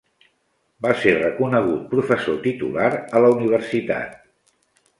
Va 0.85 0.93
ser 1.01 1.11
reconegut 1.17 1.83
professor 1.91 2.39
titular 2.47 2.89
a 3.19 3.23
la 3.27 3.31
universitat. 3.37 4.17